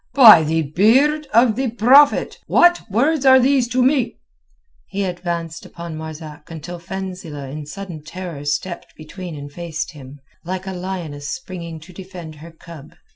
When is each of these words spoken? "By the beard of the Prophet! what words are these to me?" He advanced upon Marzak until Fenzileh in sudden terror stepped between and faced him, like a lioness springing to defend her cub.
"By 0.15 0.41
the 0.41 0.63
beard 0.63 1.27
of 1.31 1.55
the 1.55 1.69
Prophet! 1.69 2.39
what 2.47 2.89
words 2.89 3.23
are 3.23 3.39
these 3.39 3.67
to 3.67 3.83
me?" 3.83 4.17
He 4.87 5.03
advanced 5.03 5.63
upon 5.63 5.95
Marzak 5.95 6.49
until 6.49 6.79
Fenzileh 6.79 7.51
in 7.51 7.67
sudden 7.67 8.03
terror 8.03 8.43
stepped 8.45 8.95
between 8.95 9.35
and 9.35 9.51
faced 9.51 9.91
him, 9.91 10.19
like 10.43 10.65
a 10.65 10.73
lioness 10.73 11.29
springing 11.29 11.79
to 11.81 11.93
defend 11.93 12.33
her 12.37 12.49
cub. 12.49 12.93